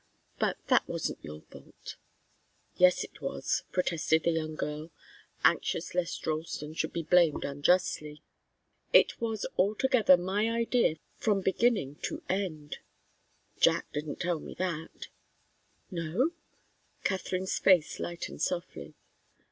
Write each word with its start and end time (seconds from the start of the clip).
But 0.39 0.57
that 0.65 0.89
wasn't 0.89 1.23
your 1.23 1.41
fault." 1.51 1.95
"Yes, 2.75 3.03
it 3.03 3.21
was," 3.21 3.65
protested 3.71 4.23
the 4.23 4.31
young 4.31 4.55
girl, 4.55 4.89
anxious 5.45 5.93
lest 5.93 6.25
Ralston 6.25 6.73
should 6.73 6.91
be 6.91 7.03
blamed 7.03 7.45
unjustly. 7.45 8.23
"It 8.93 9.21
was 9.21 9.45
altogether 9.59 10.17
my 10.17 10.49
idea 10.49 10.95
from 11.17 11.41
beginning 11.41 11.97
to 12.01 12.23
end" 12.29 12.79
"Jack 13.61 13.93
didn't 13.93 14.19
tell 14.19 14.39
me 14.39 14.55
that" 14.55 15.09
"No?" 15.91 16.31
Katharine's 17.03 17.59
face 17.59 17.99
lightened 17.99 18.41
softly. 18.41 18.95